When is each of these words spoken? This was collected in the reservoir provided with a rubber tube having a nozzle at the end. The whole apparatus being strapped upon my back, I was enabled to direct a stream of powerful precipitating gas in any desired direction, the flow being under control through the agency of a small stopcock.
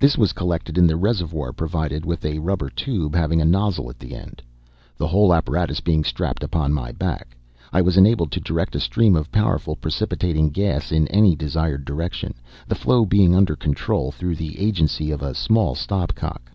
This 0.00 0.18
was 0.18 0.32
collected 0.32 0.76
in 0.76 0.88
the 0.88 0.96
reservoir 0.96 1.52
provided 1.52 2.04
with 2.04 2.24
a 2.24 2.40
rubber 2.40 2.68
tube 2.70 3.14
having 3.14 3.40
a 3.40 3.44
nozzle 3.44 3.88
at 3.88 4.00
the 4.00 4.16
end. 4.16 4.42
The 4.96 5.06
whole 5.06 5.32
apparatus 5.32 5.78
being 5.78 6.02
strapped 6.02 6.42
upon 6.42 6.72
my 6.72 6.90
back, 6.90 7.36
I 7.72 7.80
was 7.80 7.96
enabled 7.96 8.32
to 8.32 8.40
direct 8.40 8.74
a 8.74 8.80
stream 8.80 9.14
of 9.14 9.30
powerful 9.30 9.76
precipitating 9.76 10.50
gas 10.50 10.90
in 10.90 11.06
any 11.06 11.36
desired 11.36 11.84
direction, 11.84 12.34
the 12.66 12.74
flow 12.74 13.04
being 13.04 13.32
under 13.32 13.54
control 13.54 14.10
through 14.10 14.34
the 14.34 14.58
agency 14.58 15.12
of 15.12 15.22
a 15.22 15.36
small 15.36 15.76
stopcock. 15.76 16.50